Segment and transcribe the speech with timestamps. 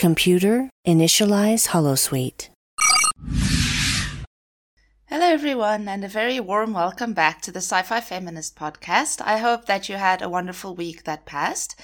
[0.00, 2.48] Computer, initialize Holosuite.
[5.04, 9.20] Hello, everyone, and a very warm welcome back to the Sci Fi Feminist podcast.
[9.20, 11.78] I hope that you had a wonderful week that passed.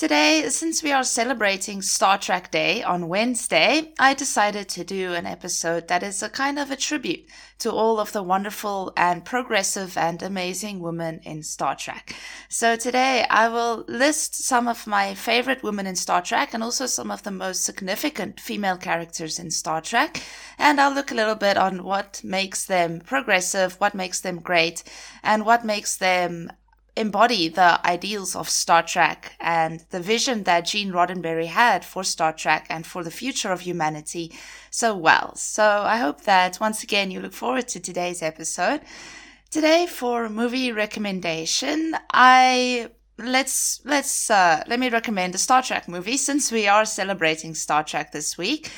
[0.00, 5.26] Today, since we are celebrating Star Trek Day on Wednesday, I decided to do an
[5.26, 7.26] episode that is a kind of a tribute
[7.58, 12.16] to all of the wonderful and progressive and amazing women in Star Trek.
[12.48, 16.86] So today I will list some of my favorite women in Star Trek and also
[16.86, 20.22] some of the most significant female characters in Star Trek.
[20.56, 24.82] And I'll look a little bit on what makes them progressive, what makes them great,
[25.22, 26.50] and what makes them
[26.96, 32.32] embody the ideals of Star Trek and the vision that Gene Roddenberry had for Star
[32.32, 34.32] Trek and for the future of humanity
[34.70, 35.34] so well.
[35.36, 38.80] So I hope that once again you look forward to today's episode.
[39.50, 46.16] Today for movie recommendation, I let's let's uh, let me recommend a Star Trek movie
[46.16, 48.70] since we are celebrating Star Trek this week.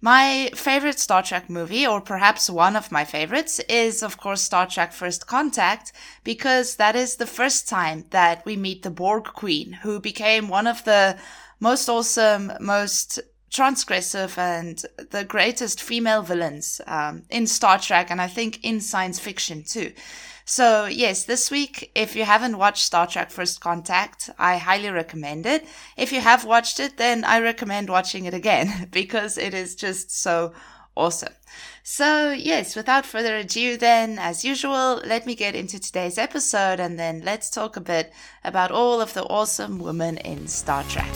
[0.00, 4.66] My favorite Star Trek movie, or perhaps one of my favorites, is of course Star
[4.66, 5.92] Trek First Contact,
[6.24, 10.66] because that is the first time that we meet the Borg Queen, who became one
[10.66, 11.16] of the
[11.58, 18.26] most awesome, most transgressive, and the greatest female villains um, in Star Trek, and I
[18.26, 19.92] think in science fiction too.
[20.44, 25.46] So yes, this week, if you haven't watched Star Trek First Contact, I highly recommend
[25.46, 25.66] it.
[25.96, 30.10] If you have watched it, then I recommend watching it again because it is just
[30.10, 30.52] so
[30.94, 31.32] awesome.
[31.82, 36.98] So yes, without further ado, then as usual, let me get into today's episode and
[36.98, 41.12] then let's talk a bit about all of the awesome women in Star Trek.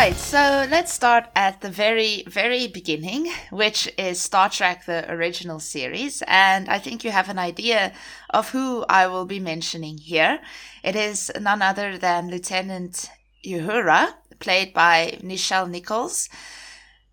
[0.00, 5.60] Right, so let's start at the very, very beginning, which is Star Trek, the original
[5.60, 6.22] series.
[6.26, 7.92] And I think you have an idea
[8.30, 10.40] of who I will be mentioning here.
[10.82, 13.10] It is none other than Lieutenant
[13.44, 16.30] Uhura, played by Nichelle Nichols.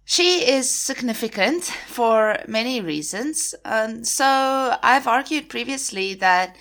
[0.05, 3.53] She is significant for many reasons.
[3.65, 6.55] Um, so I've argued previously that,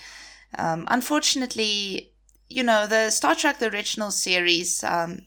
[0.59, 2.11] um, unfortunately,
[2.49, 5.21] you know, the Star Trek, the original series, um,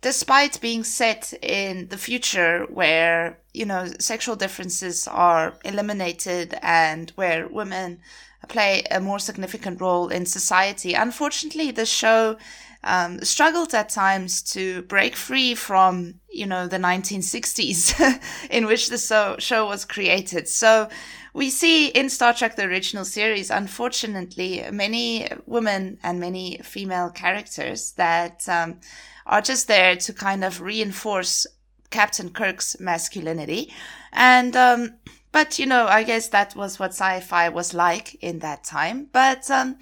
[0.00, 7.48] despite being set in the future where, you know, sexual differences are eliminated and where
[7.48, 8.00] women
[8.48, 12.36] play a more significant role in society, unfortunately, the show
[12.84, 18.20] um, struggled at times to break free from, you know, the 1960s
[18.50, 20.48] in which the so- show was created.
[20.48, 20.88] So
[21.34, 27.92] we see in Star Trek, the original series, unfortunately, many women and many female characters
[27.92, 28.80] that um,
[29.28, 31.46] are just there to kind of reinforce
[31.90, 33.72] Captain Kirk's masculinity.
[34.12, 34.94] And, um,
[35.32, 39.08] but you know, I guess that was what sci-fi was like in that time.
[39.12, 39.78] But, um,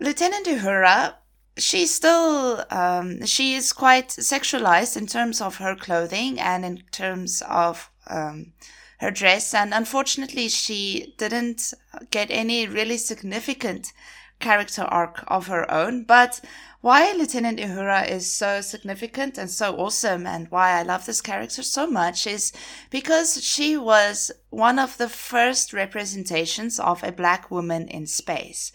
[0.00, 1.14] Lieutenant Uhura,
[1.58, 7.42] she still, um, she is quite sexualized in terms of her clothing and in terms
[7.48, 8.52] of, um,
[9.00, 9.52] her dress.
[9.52, 11.74] And unfortunately, she didn't
[12.10, 13.92] get any really significant
[14.42, 16.04] character arc of her own.
[16.04, 16.40] But
[16.82, 21.62] why Lieutenant Uhura is so significant and so awesome and why I love this character
[21.62, 22.52] so much is
[22.90, 28.72] because she was one of the first representations of a black woman in space.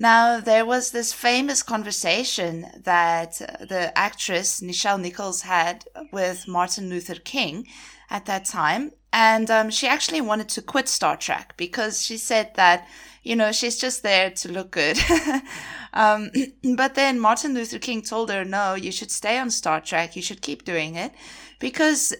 [0.00, 3.38] Now, there was this famous conversation that
[3.68, 7.66] the actress Nichelle Nichols had with Martin Luther King
[8.10, 8.92] at that time.
[9.12, 12.86] And um, she actually wanted to quit Star Trek because she said that
[13.28, 14.98] you know, she's just there to look good.
[15.92, 16.30] um,
[16.76, 20.16] but then Martin Luther King told her, no, you should stay on Star Trek.
[20.16, 21.12] You should keep doing it
[21.58, 22.14] because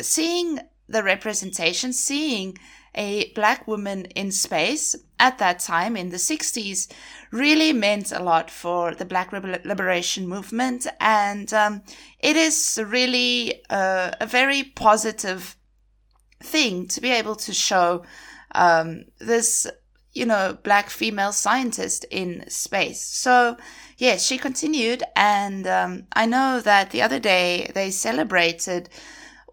[0.00, 0.58] seeing
[0.88, 2.58] the representation, seeing
[2.96, 6.90] a black woman in space at that time in the 60s
[7.30, 10.88] really meant a lot for the black liberation movement.
[10.98, 11.82] And um,
[12.18, 15.56] it is really uh, a very positive
[16.40, 18.04] thing to be able to show
[18.56, 19.68] um, this
[20.18, 23.00] you know, black female scientist in space.
[23.00, 23.56] So,
[23.96, 25.04] yes, she continued.
[25.14, 28.88] And um, I know that the other day they celebrated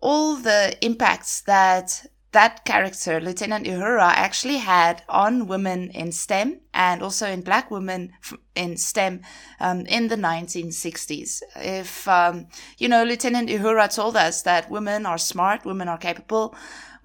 [0.01, 7.01] all the impacts that that character, Lieutenant Uhura, actually had on women in STEM and
[7.01, 8.11] also in black women
[8.55, 9.21] in STEM
[9.61, 11.41] um, in the 1960s.
[11.55, 12.47] If, um,
[12.77, 16.53] you know, Lieutenant Uhura told us that women are smart, women are capable,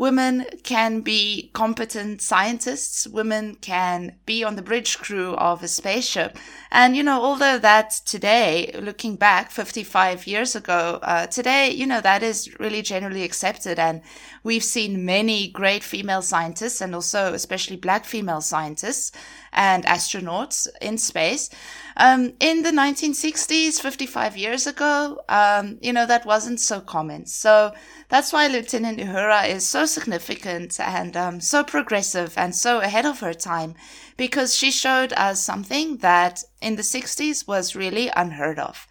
[0.01, 3.07] women can be competent scientists.
[3.07, 6.39] Women can be on the bridge crew of a spaceship.
[6.71, 12.01] And, you know, although that today, looking back 55 years ago, uh, today, you know,
[12.01, 13.79] that is really generally accepted.
[13.79, 14.01] And
[14.43, 19.13] we've seen many great female scientists and also especially black female scientists
[19.53, 21.51] and astronauts in space.
[21.97, 27.27] Um, in the 1960s, 55 years ago, um, you know, that wasn't so common.
[27.27, 27.73] So
[28.09, 33.21] that's why Lieutenant Uhura is so significant and um, so progressive and so ahead of
[33.21, 33.75] her time
[34.17, 38.87] because she showed us something that in the 60s was really unheard of.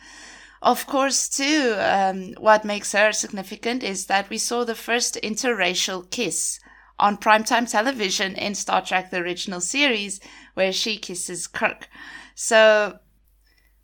[0.61, 6.09] Of course, too, um, what makes her significant is that we saw the first interracial
[6.11, 6.59] kiss
[6.97, 10.19] on primetime television in Star Trek the original series,
[10.55, 11.87] where she kisses Kirk.
[12.35, 12.99] So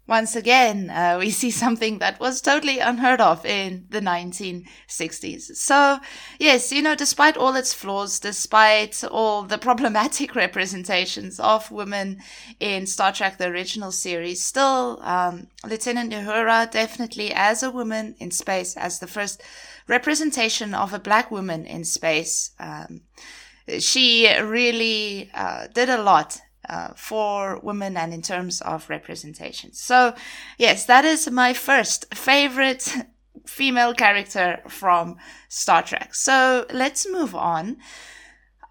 [0.07, 5.55] once again, uh, we see something that was totally unheard of in the 1960s.
[5.55, 5.99] So,
[6.39, 12.21] yes, you know, despite all its flaws, despite all the problematic representations of women
[12.59, 18.29] in Star Trek the original series, still, um, Lieutenant Uhura definitely as a woman in
[18.29, 19.41] space, as the first
[19.87, 23.01] representation of a black woman in space, um,
[23.79, 26.39] she really uh, did a lot
[26.69, 29.73] uh, for women and in terms of representation.
[29.73, 30.15] So,
[30.57, 32.93] yes, that is my first favorite
[33.45, 35.17] female character from
[35.49, 36.15] Star Trek.
[36.15, 37.77] So, let's move on.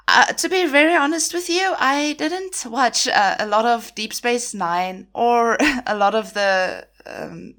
[0.07, 4.13] Uh, to be very honest with you, I didn't watch uh, a lot of Deep
[4.13, 5.57] Space Nine or
[5.87, 7.55] a lot of the um,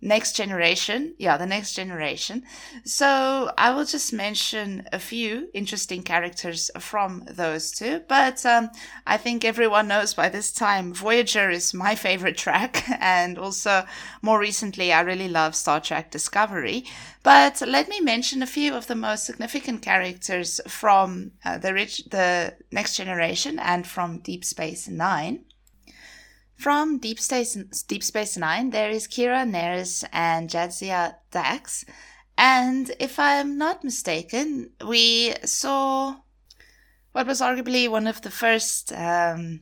[0.00, 1.14] next generation.
[1.18, 2.44] Yeah, the next generation.
[2.84, 8.02] So I will just mention a few interesting characters from those two.
[8.08, 8.70] But um,
[9.06, 12.84] I think everyone knows by this time Voyager is my favorite track.
[13.00, 13.84] And also
[14.22, 16.84] more recently, I really love Star Trek Discovery.
[17.22, 22.04] But let me mention a few of the most significant characters from uh, the rich,
[22.10, 25.44] the next generation and from Deep Space Nine.
[26.58, 27.54] From Deep Space,
[27.86, 31.84] Deep Space Nine, there is Kira Nerys and Jadzia Dax.
[32.36, 36.16] And if I'm not mistaken, we saw
[37.12, 39.60] what was arguably one of the first um,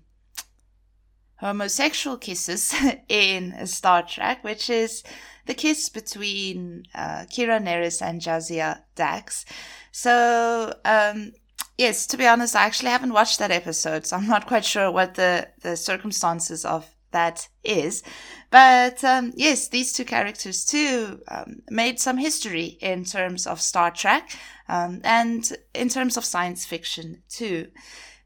[1.36, 2.74] homosexual kisses
[3.10, 5.02] in Star Trek, which is
[5.44, 9.44] the kiss between uh, Kira Nerys and Jadzia Dax.
[9.92, 11.32] So, um,
[11.78, 14.90] Yes, to be honest, I actually haven't watched that episode, so I'm not quite sure
[14.90, 18.02] what the, the circumstances of that is.
[18.50, 23.90] But um, yes, these two characters too um, made some history in terms of Star
[23.90, 24.38] Trek
[24.68, 27.68] um, and in terms of science fiction too.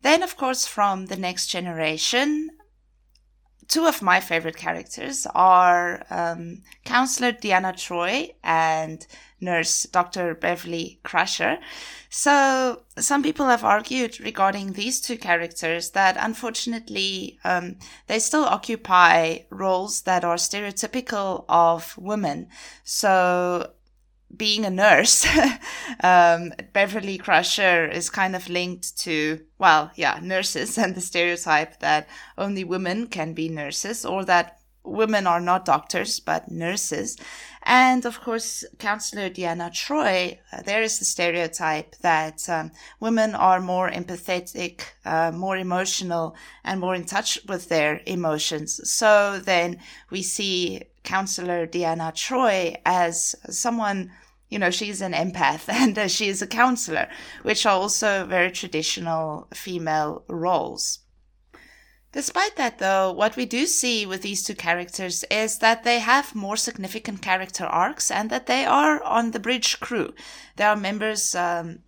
[0.02, 2.50] Then, of course, from the next generation,
[3.70, 9.06] two of my favorite characters are um, Counselor Deanna Troi and
[9.40, 10.34] nurse Dr.
[10.34, 11.58] Beverly Crusher.
[12.10, 17.76] So some people have argued regarding these two characters that unfortunately um,
[18.08, 22.48] they still occupy roles that are stereotypical of women.
[22.82, 23.70] So
[24.36, 25.26] being a nurse,
[26.02, 32.08] um, Beverly Crusher is kind of linked to, well, yeah, nurses and the stereotype that
[32.38, 37.16] only women can be nurses or that women are not doctors but nurses.
[37.62, 43.60] And of course, Counselor Deanna Troi, uh, there is the stereotype that um, women are
[43.60, 46.34] more empathetic, uh, more emotional,
[46.64, 48.80] and more in touch with their emotions.
[48.90, 49.78] So then
[50.10, 54.10] we see Counselor Deanna Troi as someone
[54.50, 57.08] you know, she's an empath and uh, she is a counselor,
[57.42, 60.98] which are also very traditional female roles.
[62.12, 66.34] Despite that, though, what we do see with these two characters is that they have
[66.34, 70.12] more significant character arcs and that they are on the bridge crew.
[70.56, 71.80] They are members um,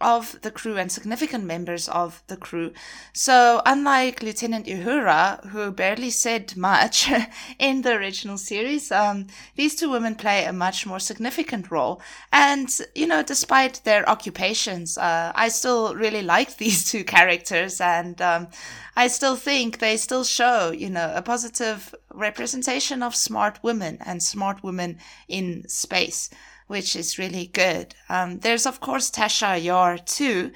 [0.00, 2.72] of the crew and significant members of the crew.
[3.14, 7.10] So, unlike Lieutenant Uhura, who barely said much
[7.58, 12.02] in the original series, um, these two women play a much more significant role.
[12.30, 18.20] And, you know, despite their occupations, uh, I still really like these two characters and
[18.20, 18.48] um,
[18.96, 24.22] I still think they still show, you know, a positive representation of smart women and
[24.22, 24.98] smart women
[25.28, 26.30] in space
[26.66, 27.94] which is really good.
[28.08, 30.52] Um, there's, of course, Tasha Yar, too.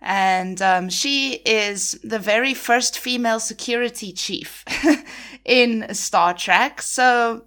[0.00, 4.64] And um, she is the very first female security chief
[5.44, 6.82] in Star Trek.
[6.82, 7.44] So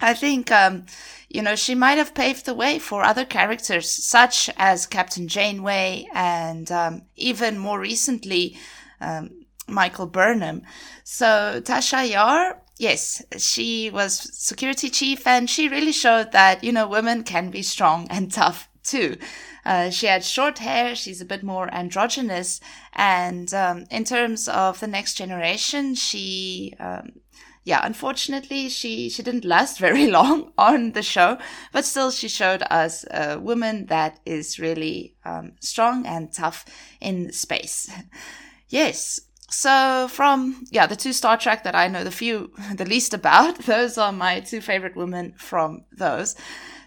[0.00, 0.86] I think, um,
[1.28, 6.08] you know, she might have paved the way for other characters, such as Captain Janeway
[6.14, 8.56] and um, even more recently,
[9.00, 9.30] um,
[9.66, 10.62] Michael Burnham.
[11.04, 16.86] So Tasha Yar yes, she was security chief and she really showed that, you know,
[16.86, 19.16] women can be strong and tough too.
[19.64, 20.94] Uh, she had short hair.
[20.94, 22.60] She's a bit more androgynous.
[22.92, 27.22] And um, in terms of the next generation, she um,
[27.64, 31.38] yeah, unfortunately, she, she didn't last very long on the show,
[31.72, 36.66] but still she showed us a woman that is really um, strong and tough
[37.00, 37.90] in space.
[38.68, 39.20] yes.
[39.56, 43.58] So from, yeah, the two Star Trek that I know the few, the least about,
[43.66, 46.34] those are my two favorite women from those.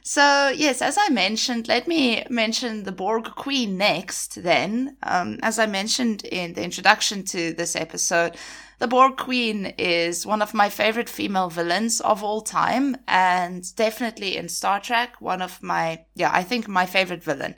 [0.03, 4.97] So, yes, as I mentioned, let me mention the Borg Queen next, then.
[5.03, 8.37] Um, as I mentioned in the introduction to this episode,
[8.79, 14.37] the Borg Queen is one of my favorite female villains of all time, and definitely
[14.37, 17.55] in Star Trek, one of my, yeah, I think my favorite villain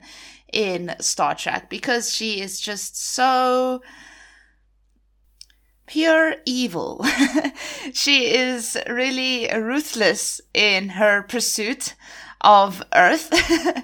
[0.52, 3.80] in Star Trek because she is just so
[5.90, 7.04] pure evil.
[7.92, 11.94] she is really ruthless in her pursuit
[12.40, 13.28] of Earth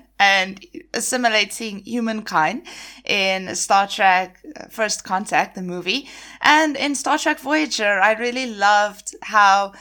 [0.20, 2.62] and assimilating humankind
[3.04, 6.08] in Star Trek uh, First Contact, the movie.
[6.40, 9.72] And in Star Trek Voyager, I really loved how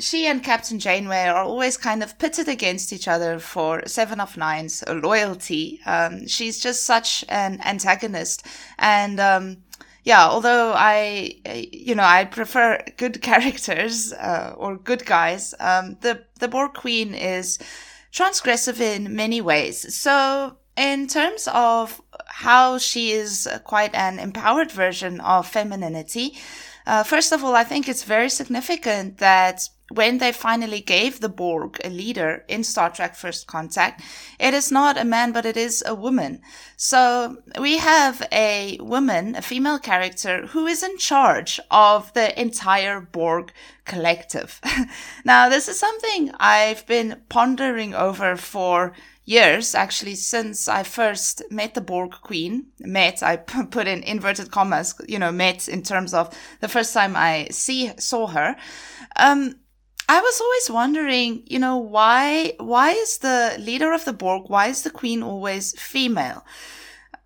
[0.00, 4.38] she and Captain Janeway are always kind of pitted against each other for Seven of
[4.38, 5.80] Nine's loyalty.
[5.84, 8.46] Um, she's just such an antagonist.
[8.78, 9.56] And, um,
[10.08, 11.34] yeah, although I,
[11.70, 17.14] you know, I prefer good characters uh, or good guys, um, the the Borg Queen
[17.14, 17.58] is
[18.10, 19.94] transgressive in many ways.
[19.94, 26.38] So, in terms of how she is quite an empowered version of femininity,
[26.86, 31.28] uh, first of all, I think it's very significant that when they finally gave the
[31.28, 34.02] Borg a leader in Star Trek First Contact,
[34.38, 36.42] it is not a man, but it is a woman.
[36.76, 43.00] So we have a woman, a female character, who is in charge of the entire
[43.00, 43.52] Borg
[43.86, 44.60] collective.
[45.24, 48.92] now, this is something I've been pondering over for
[49.24, 52.66] years, actually, since I first met the Borg Queen.
[52.80, 53.36] Met, I
[53.70, 57.92] put in inverted commas, you know, met in terms of the first time I see
[57.98, 58.56] saw her.
[59.16, 59.56] Um,
[60.08, 64.68] I was always wondering, you know, why why is the leader of the Borg, why
[64.68, 66.44] is the queen always female?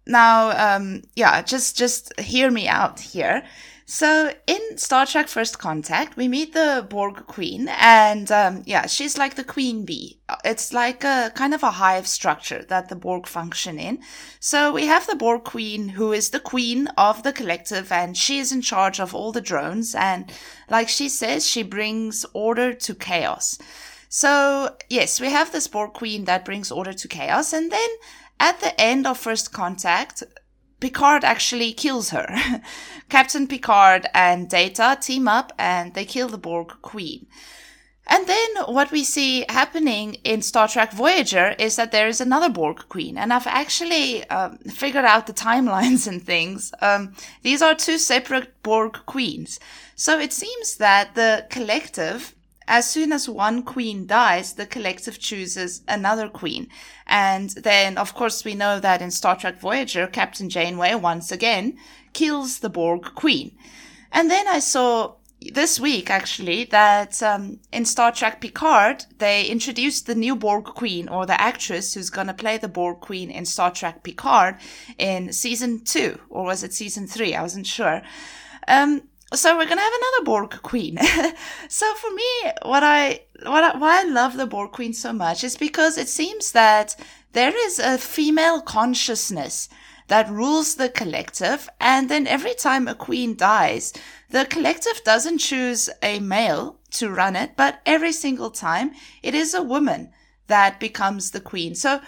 [0.07, 3.45] Now, um, yeah, just just hear me out here.
[3.85, 9.19] So in Star Trek First Contact, we meet the Borg Queen, and um, yeah, she's
[9.19, 10.21] like the queen bee.
[10.45, 14.01] It's like a kind of a hive structure that the Borg function in.
[14.41, 18.39] So we have the Borg Queen, who is the queen of the collective, and she
[18.39, 19.95] is in charge of all the drones.
[19.95, 20.33] And
[20.71, 23.59] like she says, she brings order to chaos.
[24.09, 27.89] So yes, we have this Borg Queen that brings order to chaos, and then
[28.39, 30.23] at the end of First Contact,
[30.83, 32.27] Picard actually kills her.
[33.09, 37.27] Captain Picard and Data team up and they kill the Borg Queen.
[38.09, 42.49] And then what we see happening in Star Trek Voyager is that there is another
[42.49, 43.17] Borg Queen.
[43.17, 46.73] And I've actually um, figured out the timelines and things.
[46.81, 49.61] Um, these are two separate Borg Queens.
[49.95, 52.35] So it seems that the collective
[52.67, 56.69] as soon as one queen dies, the collective chooses another queen.
[57.07, 61.77] And then, of course, we know that in Star Trek Voyager, Captain Janeway once again
[62.13, 63.53] kills the Borg queen.
[64.13, 65.15] And then I saw
[65.53, 71.09] this week, actually, that um, in Star Trek Picard, they introduced the new Borg queen,
[71.09, 74.57] or the actress who's going to play the Borg queen in Star Trek Picard
[74.99, 77.35] in season two, or was it season three?
[77.35, 78.03] I wasn't sure.
[78.69, 79.03] Um,
[79.35, 80.99] so we're gonna have another Borg Queen.
[81.69, 85.43] so for me, what I what I, why I love the Borg Queen so much
[85.45, 86.97] is because it seems that
[87.33, 89.69] there is a female consciousness
[90.09, 93.93] that rules the collective, and then every time a queen dies,
[94.29, 99.55] the collective doesn't choose a male to run it, but every single time it is
[99.55, 100.11] a woman
[100.49, 101.75] that becomes the queen.
[101.75, 102.01] So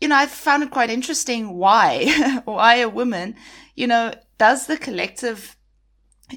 [0.00, 3.36] you know, I found it quite interesting why why a woman,
[3.76, 5.56] you know, does the collective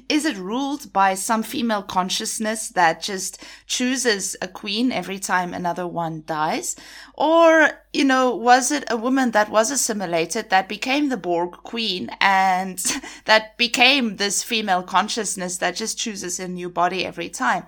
[0.08, 5.86] is it ruled by some female consciousness that just chooses a queen every time another
[5.86, 6.76] one dies?
[7.14, 12.10] Or, you know, was it a woman that was assimilated that became the Borg queen
[12.20, 12.78] and
[13.24, 17.64] that became this female consciousness that just chooses a new body every time?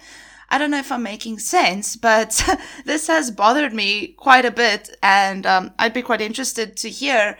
[0.50, 2.42] I don't know if I'm making sense, but
[2.84, 7.36] this has bothered me quite a bit and um, I'd be quite interested to hear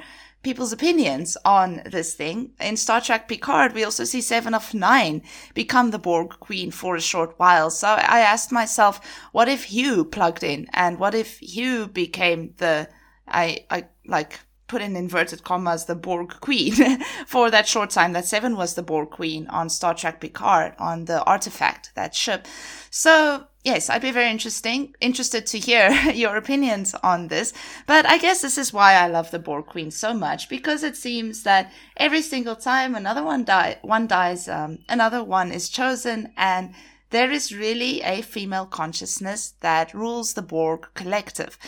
[0.48, 2.52] people's opinions on this thing.
[2.58, 5.20] In Star Trek Picard, we also see Seven of Nine
[5.52, 7.68] become the Borg Queen for a short while.
[7.68, 8.98] So I asked myself,
[9.32, 10.66] what if Hugh plugged in?
[10.72, 12.88] And what if Hugh became the,
[13.26, 16.72] I, I like, put in inverted commas the Borg Queen
[17.26, 21.04] for that short time that Seven was the Borg Queen on Star Trek Picard on
[21.04, 22.48] the artifact, that ship.
[22.88, 25.90] So yes, I'd be very interesting, interested to hear
[26.24, 27.52] your opinions on this.
[27.86, 30.96] But I guess this is why I love the Borg Queen so much because it
[30.96, 36.32] seems that every single time another one die, one dies, um, another one is chosen,
[36.36, 36.74] and
[37.10, 41.58] there is really a female consciousness that rules the Borg collective.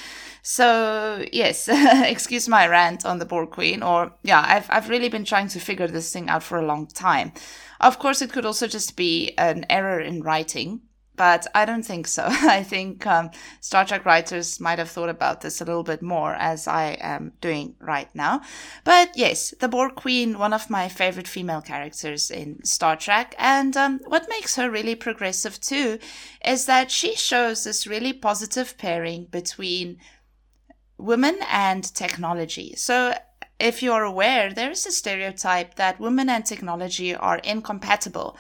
[0.42, 1.69] So yes,
[2.14, 5.61] excuse my rant on the Borg Queen, or yeah, I've I've really been trying to
[5.61, 7.33] figure this thing out for a long time.
[7.78, 10.80] Of course, it could also just be an error in writing
[11.20, 12.24] but I don't think so.
[12.28, 16.32] I think um, Star Trek writers might have thought about this a little bit more
[16.32, 18.40] as I am doing right now.
[18.84, 23.34] But yes, the Borg Queen, one of my favorite female characters in Star Trek.
[23.36, 25.98] And um, what makes her really progressive too
[26.42, 29.98] is that she shows this really positive pairing between
[30.96, 32.72] women and technology.
[32.76, 33.12] So
[33.58, 38.38] if you're aware, there is a stereotype that women and technology are incompatible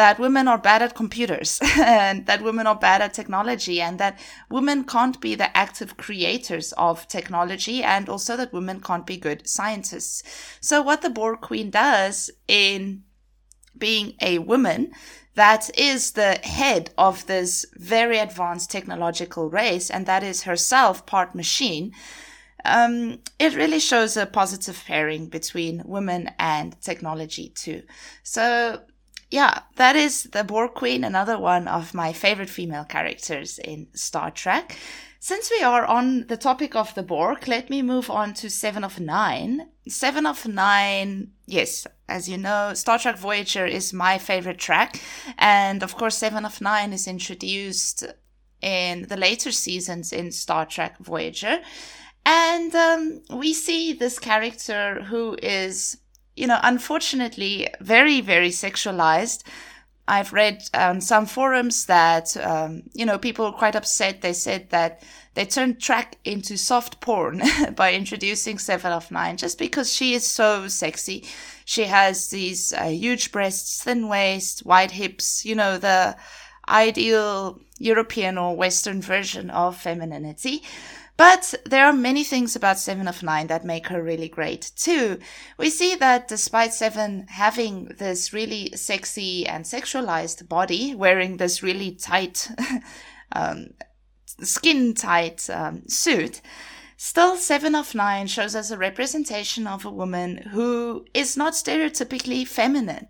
[0.00, 4.18] that women are bad at computers and that women are bad at technology and that
[4.48, 9.46] women can't be the active creators of technology and also that women can't be good
[9.46, 10.22] scientists.
[10.58, 13.02] So what the Borg Queen does in
[13.76, 14.92] being a woman
[15.34, 21.34] that is the head of this very advanced technological race and that is herself part
[21.34, 21.92] machine
[22.64, 27.82] um, it really shows a positive pairing between women and technology too.
[28.22, 28.82] So
[29.30, 34.30] yeah, that is the Borg Queen, another one of my favorite female characters in Star
[34.30, 34.76] Trek.
[35.22, 38.82] Since we are on the topic of the Borg, let me move on to Seven
[38.82, 39.68] of Nine.
[39.86, 45.00] Seven of Nine, yes, as you know, Star Trek Voyager is my favorite track.
[45.38, 48.04] And of course, Seven of Nine is introduced
[48.62, 51.60] in the later seasons in Star Trek Voyager.
[52.26, 55.98] And um, we see this character who is
[56.40, 59.42] you know, unfortunately, very, very sexualized.
[60.08, 64.22] I've read on um, some forums that, um, you know, people were quite upset.
[64.22, 65.02] They said that
[65.34, 67.42] they turned track into soft porn
[67.76, 71.24] by introducing Seven of Nine just because she is so sexy.
[71.66, 76.16] She has these uh, huge breasts, thin waist, wide hips, you know, the
[76.68, 80.62] ideal European or Western version of femininity.
[81.20, 85.18] But there are many things about Seven of Nine that make her really great too.
[85.58, 91.90] We see that despite Seven having this really sexy and sexualized body, wearing this really
[91.90, 92.50] tight,
[93.32, 93.74] um,
[94.40, 96.40] skin tight um, suit,
[96.96, 102.48] Still, Seven of Nine shows us a representation of a woman who is not stereotypically
[102.48, 103.08] feminine.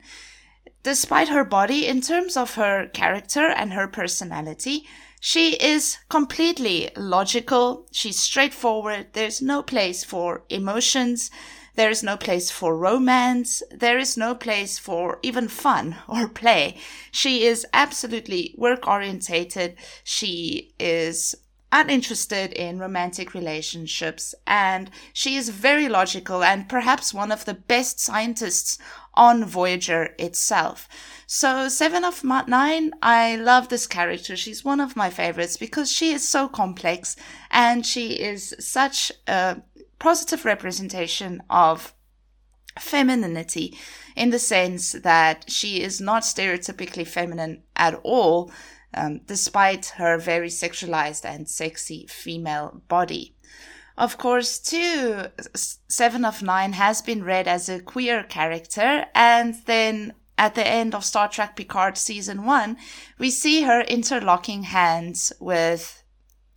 [0.83, 4.85] Despite her body, in terms of her character and her personality,
[5.21, 7.87] she is completely logical.
[7.93, 9.09] She's straightforward.
[9.13, 11.31] There's no place for emotions.
[11.77, 13.63] There is no place for romance.
[13.71, 16.79] There is no place for even fun or play.
[17.13, 19.77] She is absolutely work orientated.
[20.05, 21.35] She is
[21.73, 28.01] uninterested in romantic relationships and she is very logical and perhaps one of the best
[28.01, 28.79] scientists
[29.15, 30.89] on Voyager itself.
[31.27, 34.37] So, Seven of Nine, I love this character.
[34.37, 37.17] She's one of my favorites because she is so complex
[37.51, 39.63] and she is such a
[39.99, 41.95] positive representation of
[42.79, 43.77] femininity
[44.17, 48.51] in the sense that she is not stereotypically feminine at all,
[48.94, 53.35] um, despite her very sexualized and sexy female body.
[53.98, 60.14] Of course, too, Seven of Nine has been read as a queer character, and then
[60.38, 62.79] at the end of Star Trek Picard season one,
[63.18, 66.03] we see her interlocking hands with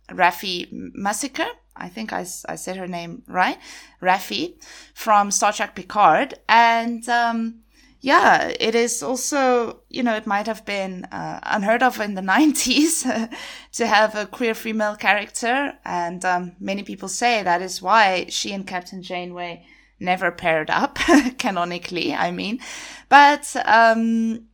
[0.08, 1.48] Raffi Musiker.
[1.76, 3.58] I think I, I said her name right,
[4.00, 4.54] Raffi
[4.94, 7.63] from Star Trek Picard, and um,
[8.04, 12.20] yeah, it is also, you know, it might have been uh, unheard of in the
[12.36, 13.30] 90s
[13.72, 15.72] to have a queer female character.
[15.86, 19.64] And um, many people say that is why she and Captain Janeway
[19.98, 20.98] never paired up,
[21.38, 22.60] canonically, I mean.
[23.08, 24.48] But um,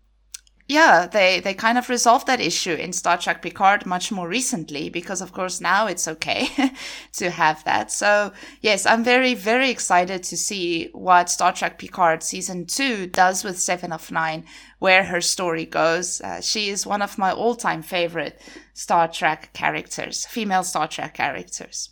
[0.71, 4.89] yeah, they, they kind of resolved that issue in Star Trek Picard much more recently
[4.89, 6.47] because, of course, now it's okay
[7.15, 7.91] to have that.
[7.91, 13.43] So, yes, I'm very, very excited to see what Star Trek Picard season two does
[13.43, 14.45] with Seven of Nine,
[14.79, 16.21] where her story goes.
[16.21, 18.41] Uh, she is one of my all time favorite
[18.73, 21.91] Star Trek characters, female Star Trek characters.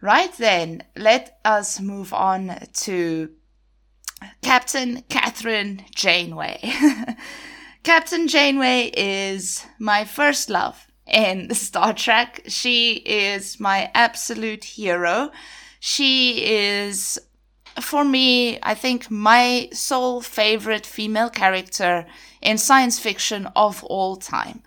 [0.00, 3.30] Right then, let us move on to
[4.40, 6.60] Captain Kathryn Janeway.
[7.88, 12.42] Captain Janeway is my first love in Star Trek.
[12.46, 15.30] She is my absolute hero.
[15.80, 17.18] She is,
[17.80, 22.04] for me, I think my sole favorite female character
[22.42, 24.62] in science fiction of all time.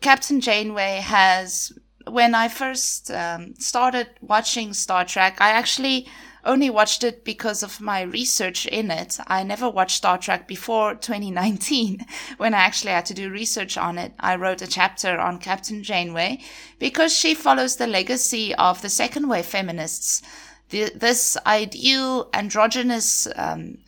[0.00, 1.72] Captain Janeway has,
[2.06, 6.06] when I first um, started watching Star Trek, I actually
[6.44, 9.18] only watched it because of my research in it.
[9.26, 12.04] I never watched Star Trek before 2019
[12.36, 14.12] when I actually had to do research on it.
[14.18, 16.40] I wrote a chapter on Captain Janeway
[16.78, 20.22] because she follows the legacy of the second wave feminists.
[20.70, 23.78] The, this ideal androgynous, um,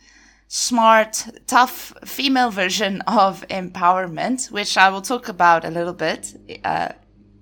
[0.47, 6.89] smart, tough female version of empowerment, which I will talk about a little bit uh,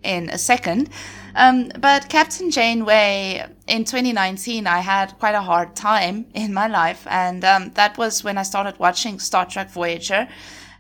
[0.04, 0.90] in a second.
[1.36, 7.08] Um, but Captain Janeway in 2019, I had quite a hard time in my life,
[7.10, 10.28] and um, that was when I started watching Star Trek Voyager.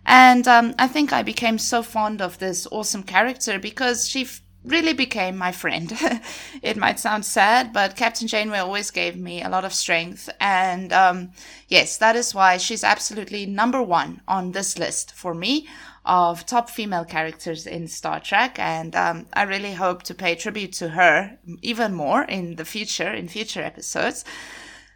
[0.05, 4.41] And um, I think I became so fond of this awesome character because she f-
[4.65, 5.93] really became my friend.
[6.62, 10.29] it might sound sad, but Captain Janeway always gave me a lot of strength.
[10.39, 11.31] And um,
[11.69, 15.67] yes, that is why she's absolutely number one on this list for me
[16.06, 18.60] of top female characters in Star Trek.
[18.60, 23.12] And um, I really hope to pay tribute to her even more in the future,
[23.12, 24.26] in future episodes.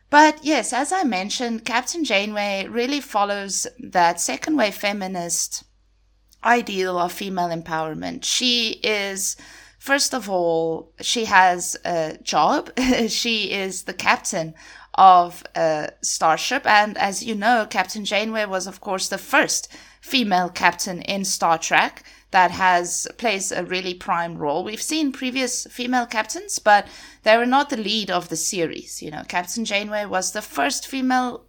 [0.09, 5.63] But yes, as I mentioned, Captain Janeway really follows that second wave feminist
[6.43, 8.23] ideal of female empowerment.
[8.23, 9.35] She is,
[9.79, 12.71] first of all, she has a job.
[13.09, 14.53] she is the captain
[14.97, 16.65] of a starship.
[16.65, 21.57] And as you know, Captain Janeway was, of course, the first female captain in Star
[21.57, 24.63] Trek that has plays a really prime role.
[24.63, 26.87] We've seen previous female captains, but
[27.23, 29.01] they were not the lead of the series.
[29.01, 31.45] You know, Captain Janeway was the first female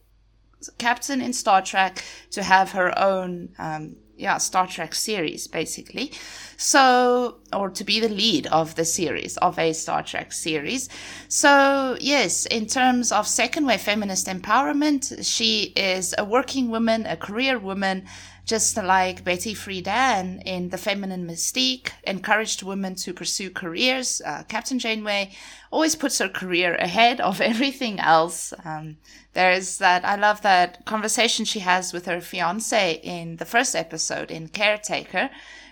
[0.78, 6.12] captain in Star Trek to have her own um, yeah, Star Trek series, basically.
[6.56, 10.88] So, or to be the lead of the series, of a Star Trek series.
[11.28, 17.16] So, yes, in terms of second wave feminist empowerment, she is a working woman, a
[17.16, 18.06] career woman,
[18.48, 24.22] just like Betty Friedan in The Feminine Mystique encouraged women to pursue careers.
[24.24, 25.32] Uh, Captain Janeway
[25.70, 28.54] always puts her career ahead of everything else.
[28.64, 28.96] Um,
[29.34, 34.30] there's that, I love that conversation she has with her fiance in the first episode
[34.30, 35.28] in Caretaker,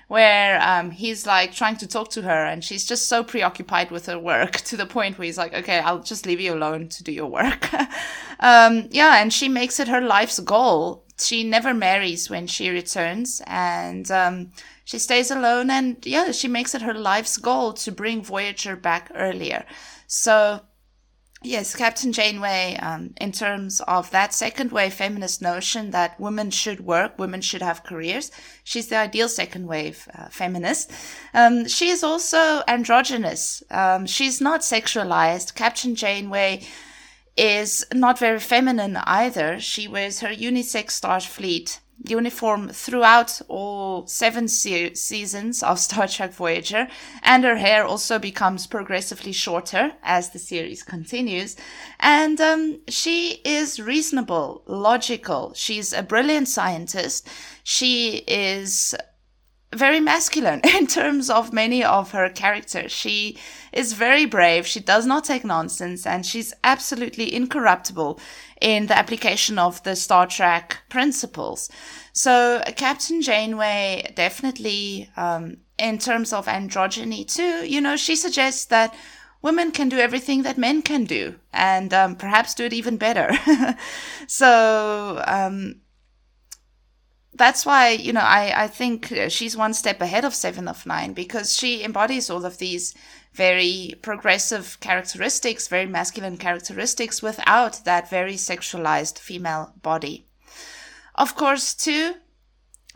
[0.09, 4.05] where um, he's like trying to talk to her and she's just so preoccupied with
[4.05, 7.03] her work to the point where he's like, okay, I'll just leave you alone to
[7.03, 7.73] do your work.
[8.41, 13.43] um, yeah, and she makes it her life's goal she never marries when she returns
[13.47, 14.53] and um,
[14.85, 19.11] she stays alone and yeah she makes it her life's goal to bring voyager back
[19.15, 19.65] earlier.
[20.07, 20.61] So
[21.43, 26.81] yes captain janeway um, in terms of that second wave feminist notion that women should
[26.81, 28.31] work women should have careers
[28.65, 30.91] she's the ideal second wave uh, feminist.
[31.33, 33.63] Um, she is also androgynous.
[33.71, 35.55] Um, she's not sexualized.
[35.55, 36.63] Captain janeway
[37.37, 39.61] is not very feminine either.
[39.61, 46.89] She wears her unisex Starfleet uniform throughout all seven se- seasons of Star Trek Voyager,
[47.23, 51.57] and her hair also becomes progressively shorter as the series continues.
[51.99, 55.53] And um, she is reasonable, logical.
[55.55, 57.29] She's a brilliant scientist.
[57.65, 58.95] She is
[59.75, 62.93] very masculine in terms of many of her characters.
[62.93, 63.39] She
[63.73, 64.67] is very brave.
[64.67, 68.21] She does not take nonsense and she's absolutely incorruptible
[68.61, 71.69] in the application of the Star Trek principles.
[72.13, 78.95] So Captain Janeway definitely, um, in terms of androgyny too, you know, she suggests that
[79.43, 83.31] women can do everything that men can do and um, perhaps do it even better.
[84.27, 85.77] so, um,
[87.37, 91.13] that's why you know I, I think she's one step ahead of seven of nine
[91.13, 92.95] because she embodies all of these
[93.33, 100.27] very progressive characteristics very masculine characteristics without that very sexualized female body
[101.15, 102.15] of course too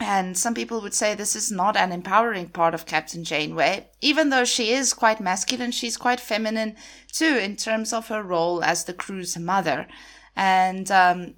[0.00, 3.88] and some people would say this is not an empowering part of Captain Janeway.
[4.00, 6.74] Even though she is quite masculine, she's quite feminine
[7.12, 9.87] too in terms of her role as the crew's mother.
[10.35, 11.35] And um,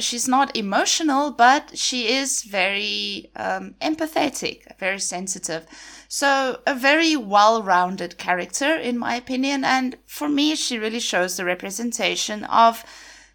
[0.00, 5.66] she's not emotional, but she is very um, empathetic, very sensitive.
[6.08, 9.64] So, a very well rounded character, in my opinion.
[9.64, 12.84] And for me, she really shows the representation of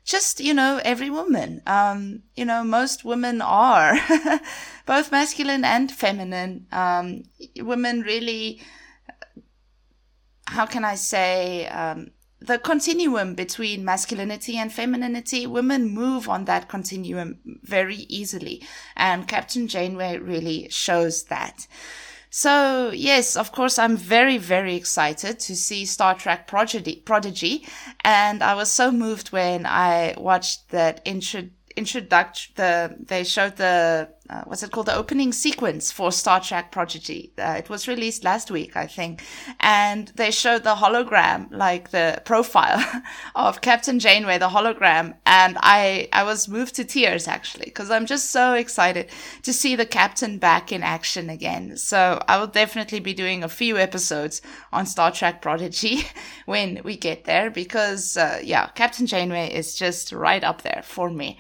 [0.04, 1.62] just, you know, every woman.
[1.67, 3.98] Um, you know, most women are
[4.86, 6.65] both masculine and feminine.
[6.72, 7.24] Um,
[7.58, 8.62] women really,
[10.46, 16.69] how can I say, um, the continuum between masculinity and femininity, women move on that
[16.69, 18.63] continuum very easily.
[18.95, 21.67] And Captain Janeway really shows that.
[22.30, 26.97] So, yes, of course, I'm very, very excited to see Star Trek Prodigy.
[27.06, 27.65] Prodigy
[28.04, 31.43] and I was so moved when I watched that intro
[31.78, 34.88] introduction the they showed the uh, what's it called?
[34.88, 37.32] The opening sequence for Star Trek Prodigy.
[37.38, 39.24] Uh, it was released last week, I think.
[39.60, 42.84] And they showed the hologram, like the profile
[43.36, 45.16] of Captain Janeway, the hologram.
[45.26, 49.10] And I, I was moved to tears actually, because I'm just so excited
[49.44, 51.78] to see the captain back in action again.
[51.78, 54.42] So I will definitely be doing a few episodes
[54.74, 56.02] on Star Trek Prodigy
[56.46, 61.10] when we get there, because, uh, yeah, Captain Janeway is just right up there for
[61.10, 61.38] me.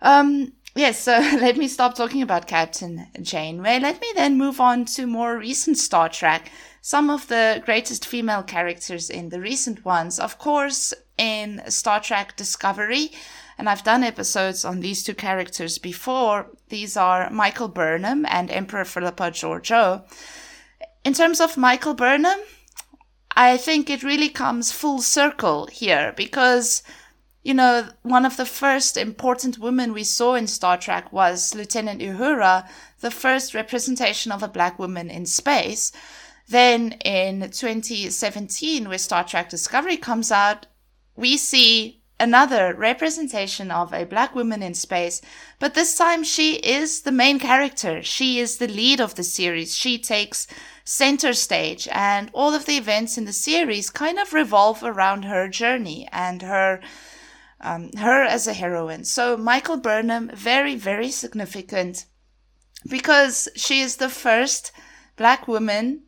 [0.00, 3.80] Um, Yes, so let me stop talking about Captain Janeway.
[3.80, 6.52] Let me then move on to more recent Star Trek.
[6.80, 12.36] Some of the greatest female characters in the recent ones, of course, in Star Trek
[12.36, 13.10] Discovery,
[13.58, 16.46] and I've done episodes on these two characters before.
[16.68, 20.04] These are Michael Burnham and Emperor Philippa Georgiou.
[21.04, 22.38] In terms of Michael Burnham,
[23.34, 26.84] I think it really comes full circle here because
[27.48, 32.02] you know, one of the first important women we saw in Star Trek was Lieutenant
[32.02, 32.68] Uhura,
[33.00, 35.90] the first representation of a black woman in space.
[36.46, 40.66] Then in 2017, where Star Trek Discovery comes out,
[41.16, 45.22] we see another representation of a black woman in space,
[45.58, 48.02] but this time she is the main character.
[48.02, 49.74] She is the lead of the series.
[49.74, 50.46] She takes
[50.84, 55.48] center stage, and all of the events in the series kind of revolve around her
[55.48, 56.82] journey and her
[57.60, 59.04] um, her as a heroine.
[59.04, 62.06] So Michael Burnham, very, very significant
[62.88, 64.72] because she is the first
[65.16, 66.04] black woman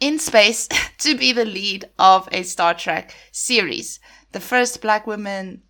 [0.00, 4.00] in space to be the lead of a Star Trek series.
[4.32, 5.62] The first black woman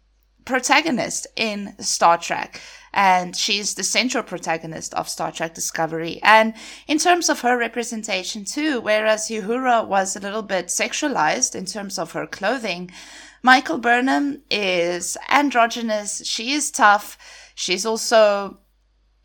[0.48, 2.60] protagonist in Star Trek.
[2.94, 6.20] And she's the central protagonist of Star Trek Discovery.
[6.22, 6.54] And
[6.88, 11.98] in terms of her representation too, whereas Uhura was a little bit sexualized in terms
[11.98, 12.90] of her clothing,
[13.42, 16.26] Michael Burnham is androgynous.
[16.26, 17.16] She is tough.
[17.54, 18.58] She's also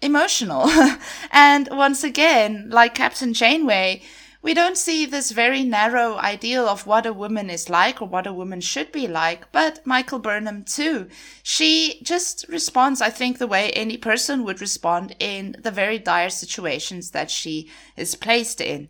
[0.02, 0.70] emotional.
[1.32, 4.02] and once again, like Captain Janeway,
[4.44, 8.28] we don't see this very narrow ideal of what a woman is like or what
[8.28, 11.08] a woman should be like, but Michael Burnham too.
[11.42, 16.30] She just responds, I think, the way any person would respond in the very dire
[16.30, 18.90] situations that she is placed in.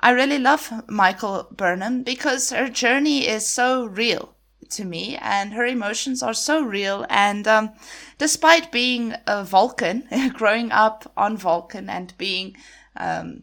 [0.00, 4.33] I really love Michael Burnham because her journey is so real
[4.76, 7.06] to me, and her emotions are so real.
[7.08, 7.70] And um,
[8.18, 12.56] despite being a Vulcan, growing up on Vulcan and being
[12.96, 13.42] um,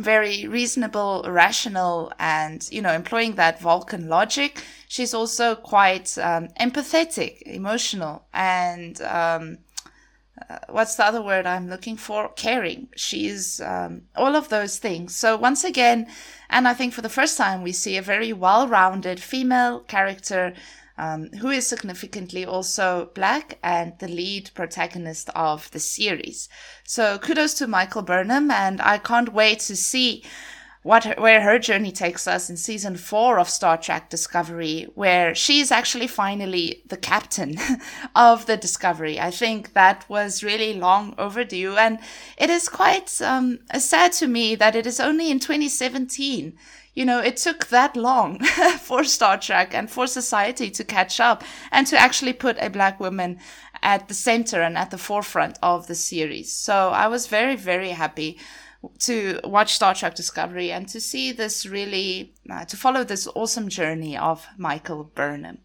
[0.00, 7.42] very reasonable, rational, and you know, employing that Vulcan logic, she's also quite um, empathetic,
[7.42, 9.58] emotional, and um,
[10.48, 12.30] uh, what's the other word I'm looking for?
[12.36, 12.88] Caring.
[12.96, 15.14] She's um, all of those things.
[15.14, 16.06] So once again,
[16.50, 20.54] and I think for the first time, we see a very well-rounded female character
[20.98, 26.48] um, who is significantly also black and the lead protagonist of the series.
[26.84, 30.24] So kudos to Michael Burnham, and I can't wait to see
[30.82, 35.72] what where her journey takes us in season four of Star Trek Discovery, where she's
[35.72, 37.58] actually finally the captain
[38.14, 39.20] of the Discovery.
[39.20, 41.98] I think that was really long overdue, and
[42.36, 46.56] it is quite um, sad to me that it is only in 2017.
[46.94, 48.40] You know, it took that long
[48.80, 52.98] for Star Trek and for society to catch up and to actually put a black
[52.98, 53.38] woman
[53.82, 56.52] at the center and at the forefront of the series.
[56.52, 58.38] So I was very, very happy
[59.00, 63.68] to watch Star Trek Discovery and to see this really, uh, to follow this awesome
[63.68, 65.58] journey of Michael Burnham.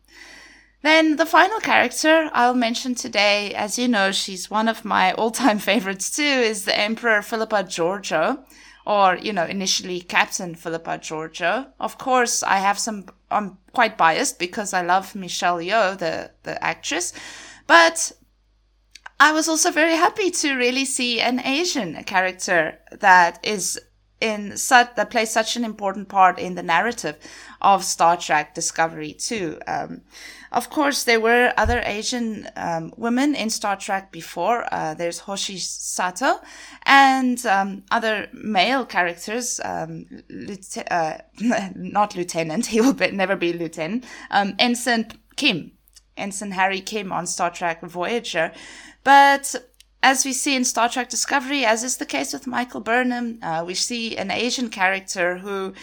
[0.81, 5.59] Then the final character I'll mention today, as you know, she's one of my all-time
[5.69, 8.43] favorites too, is the Emperor Philippa Georgiou,
[8.85, 11.67] or, you know, initially Captain Philippa Georgiou.
[11.79, 16.61] Of course, I have some, I'm quite biased because I love Michelle Yeoh, the, the
[16.61, 17.13] actress,
[17.65, 18.11] but
[19.23, 23.79] I was also very happy to really see an Asian character that is
[24.19, 27.15] in such that plays such an important part in the narrative
[27.61, 29.59] of Star Trek Discovery too.
[29.65, 30.01] Um,
[30.51, 34.67] of course, there were other Asian um, women in Star Trek before.
[34.69, 36.41] Uh, there's Hoshi Sato
[36.85, 39.61] and um, other male characters.
[39.63, 40.05] Um,
[40.91, 41.13] uh,
[41.75, 44.03] not lieutenant, he will be, never be lieutenant.
[44.31, 45.71] Um, Ensign Kim,
[46.17, 48.51] Ensign Harry Kim on Star Trek Voyager
[49.03, 49.55] but
[50.01, 53.63] as we see in Star Trek Discovery, as is the case with Michael Burnham, uh,
[53.65, 55.73] we see an Asian character who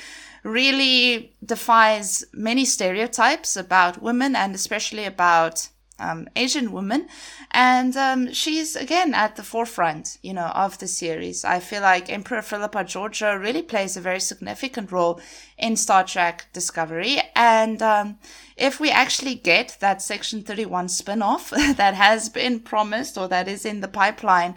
[0.43, 5.69] really defies many stereotypes about women and especially about
[6.01, 7.09] um, Asian woman,
[7.51, 11.45] and um, she's again at the forefront, you know, of the series.
[11.45, 15.21] I feel like Emperor Philippa Georgiou really plays a very significant role
[15.59, 18.19] in Star Trek Discovery, and um,
[18.57, 23.47] if we actually get that Section Thirty One spin-off that has been promised or that
[23.49, 24.55] is in the pipeline.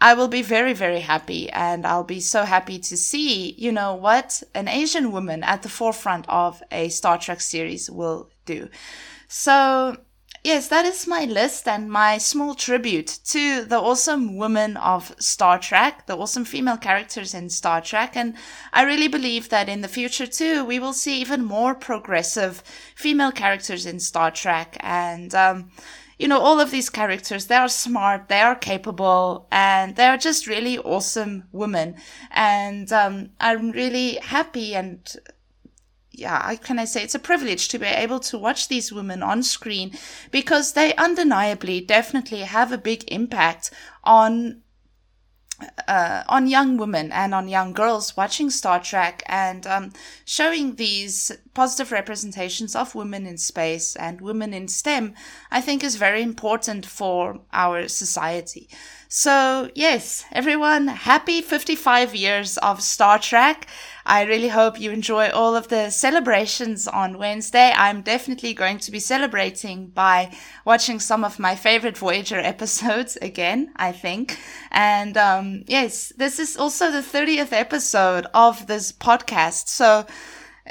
[0.00, 1.50] I will be very, very happy.
[1.50, 5.68] And I'll be so happy to see, you know, what an Asian woman at the
[5.68, 8.68] forefront of a Star Trek series will do.
[9.28, 9.96] So,
[10.46, 15.58] yes, that is my list and my small tribute to the awesome women of Star
[15.58, 18.16] Trek, the awesome female characters in Star Trek.
[18.16, 18.34] And
[18.72, 22.62] I really believe that in the future, too, we will see even more progressive
[22.94, 24.76] female characters in Star Trek.
[24.80, 25.72] And, um,
[26.16, 30.16] you know, all of these characters, they are smart, they are capable, and they are
[30.16, 31.96] just really awesome women.
[32.30, 35.00] And um, I'm really happy and
[36.16, 39.42] yeah, can I say it's a privilege to be able to watch these women on
[39.42, 39.92] screen
[40.30, 43.70] because they undeniably definitely have a big impact
[44.02, 44.62] on
[45.88, 49.92] uh, on young women and on young girls watching Star Trek and um,
[50.24, 55.14] showing these positive representations of women in space and women in STEM,
[55.50, 58.68] I think is very important for our society.
[59.08, 63.68] So, yes, everyone, happy 55 years of Star Trek.
[64.04, 67.72] I really hope you enjoy all of the celebrations on Wednesday.
[67.76, 70.32] I'm definitely going to be celebrating by
[70.64, 74.38] watching some of my favorite Voyager episodes again, I think.
[74.72, 79.68] And um, yes, this is also the 30th episode of this podcast.
[79.68, 80.06] So,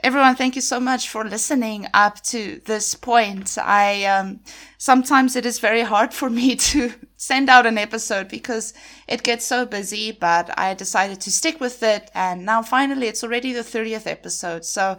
[0.04, 4.42] everyone thank you so much for listening up to this point i um,
[4.78, 8.74] sometimes it is very hard for me to send out an episode because
[9.08, 13.24] it gets so busy but i decided to stick with it and now finally it's
[13.24, 14.66] already the 30th episode.
[14.66, 14.98] So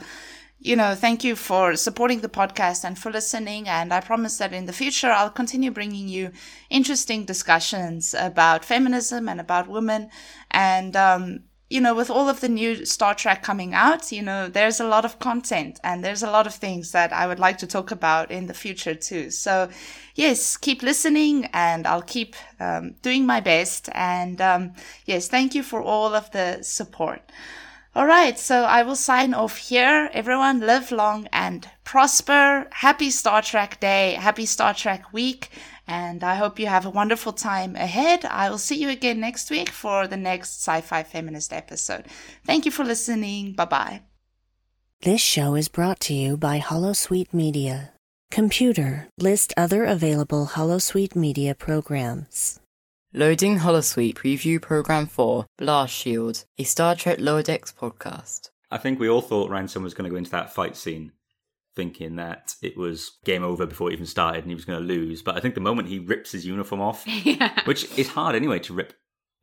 [0.59, 4.55] you know thank you for supporting the podcast and for listening and i promise that
[4.55, 6.33] in the future i'll continue bringing you
[6.71, 10.09] interesting discussions about feminism and about women
[10.51, 14.49] and um, you know, with all of the new Star Trek coming out, you know,
[14.49, 17.59] there's a lot of content and there's a lot of things that I would like
[17.59, 19.31] to talk about in the future too.
[19.31, 19.69] So,
[20.15, 23.89] yes, keep listening and I'll keep um, doing my best.
[23.93, 24.75] And um,
[25.07, 27.33] yes, thank you for all of the support.
[27.97, 30.11] All right, so I will sign off here.
[30.13, 32.69] Everyone live long and prosper.
[32.71, 34.13] Happy Star Trek Day.
[34.21, 35.49] Happy Star Trek Week.
[35.89, 38.25] And I hope you have a wonderful time ahead.
[38.25, 42.07] I will see you again next week for the next Sci Fi Feminist episode.
[42.45, 43.53] Thank you for listening.
[43.53, 44.03] Bye bye.
[45.03, 47.93] This show is brought to you by Holosuite Media.
[48.31, 52.61] Computer, list other available Holosuite Media programs.
[53.13, 58.51] Loading Holosuite Preview Program 4 Blast Shield, a Star Trek Lower Decks podcast.
[58.71, 61.13] I think we all thought Ransom was going to go into that fight scene
[61.77, 64.85] thinking that it was game over before it even started and he was going to
[64.85, 65.23] lose.
[65.23, 67.61] But I think the moment he rips his uniform off, yeah.
[67.67, 68.95] which is hard anyway to rip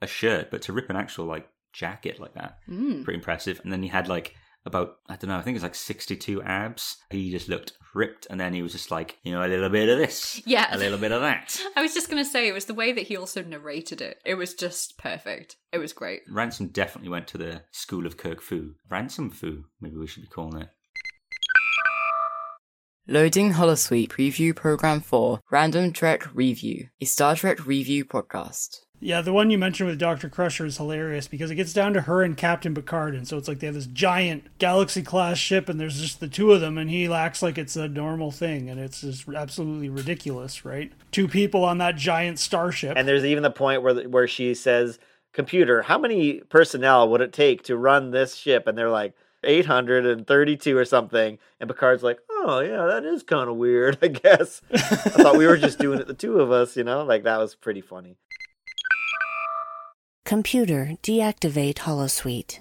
[0.02, 3.04] a shirt, but to rip an actual like jacket like that, Mm.
[3.04, 3.62] pretty impressive.
[3.64, 6.98] And then he had like about I don't know, I think it's like sixty-two abs.
[7.10, 9.88] He just looked ripped, and then he was just like, you know, a little bit
[9.90, 10.74] of this, Yeah.
[10.76, 11.60] a little bit of that.
[11.76, 14.18] I was just going to say, it was the way that he also narrated it.
[14.26, 15.58] It was just perfect.
[15.72, 16.22] It was great.
[16.28, 18.74] Ransom definitely went to the school of Kirk Fu.
[18.90, 20.70] Ransom Fu, maybe we should be calling it.
[23.06, 28.86] Loading Holosuite Preview Program 4 Random Trek Review, a Star Trek review podcast.
[29.02, 30.30] Yeah, the one you mentioned with Dr.
[30.30, 33.50] Crusher is hilarious because it gets down to her and Captain Picard, and so it's
[33.50, 36.78] like they have this giant galaxy class ship, and there's just the two of them,
[36.78, 40.94] and he acts like it's a normal thing, and it's just absolutely ridiculous, right?
[41.12, 42.94] Two people on that giant starship.
[42.96, 44.98] And there's even the point where where she says,
[45.34, 49.14] "Computer, how many personnel would it take to run this ship?" And they're like,
[49.44, 51.38] 832 or something.
[51.60, 55.48] And Picard's like, "Oh yeah, that is kind of weird, I guess." I thought we
[55.48, 57.04] were just doing it the two of us, you know?
[57.04, 58.18] Like that was pretty funny.
[60.26, 62.60] Computer, deactivate Holosuite.